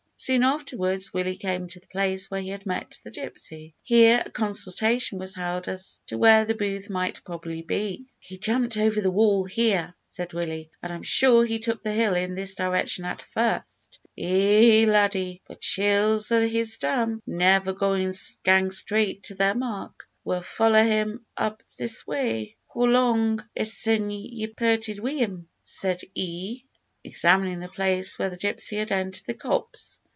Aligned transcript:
Soon 0.23 0.43
afterwards, 0.43 1.11
Willie 1.11 1.35
came 1.35 1.67
to 1.67 1.79
the 1.79 1.87
place 1.87 2.29
where 2.29 2.41
he 2.41 2.49
had 2.49 2.63
met 2.67 2.99
the 3.03 3.09
gypsy. 3.09 3.73
Here 3.81 4.21
a 4.23 4.29
consultation 4.29 5.17
was 5.17 5.33
held 5.33 5.67
as 5.67 5.99
to 6.05 6.17
where 6.19 6.45
the 6.45 6.53
booth 6.53 6.91
might 6.91 7.23
probably 7.23 7.63
be. 7.63 8.05
"He 8.19 8.37
jumped 8.37 8.77
over 8.77 9.01
the 9.01 9.09
wall 9.09 9.45
here," 9.45 9.95
said 10.09 10.31
Willie, 10.33 10.69
"and 10.83 10.91
I'm 10.91 11.01
sure 11.01 11.43
he 11.43 11.57
took 11.57 11.81
the 11.81 11.91
hill 11.91 12.13
in 12.13 12.35
this 12.35 12.53
direction 12.53 13.03
at 13.03 13.23
first." 13.23 13.99
"Ay, 14.15 14.85
laddie; 14.87 15.41
but 15.47 15.59
chiels 15.61 16.31
o' 16.31 16.47
his 16.47 16.73
stamp 16.73 17.23
never 17.25 17.73
gang 18.43 18.69
straight 18.69 19.23
to 19.23 19.33
their 19.33 19.55
mark. 19.55 20.07
We'll 20.23 20.41
follow 20.41 20.83
him 20.83 21.25
up 21.35 21.63
this 21.79 22.05
way. 22.05 22.57
Hoe 22.67 22.83
long 22.83 23.43
is't 23.55 23.69
sin' 23.73 24.11
ye 24.11 24.45
perted 24.45 24.99
wi' 24.99 25.15
him, 25.17 25.47
said 25.63 26.01
ee?" 26.13 26.65
examining 27.03 27.59
the 27.59 27.67
place 27.69 28.19
where 28.19 28.29
the 28.29 28.37
gypsy 28.37 28.77
had 28.77 28.91
entered 28.91 29.25
the 29.25 29.33
copse. 29.33 29.97